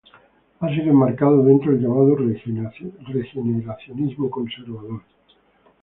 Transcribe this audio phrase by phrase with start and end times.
[0.61, 5.03] Ha sido enmarcado dentro del llamado regeneracionismo conservador.